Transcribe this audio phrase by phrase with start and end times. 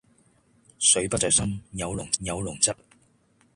[0.79, 2.75] 水不在深，有龍則靈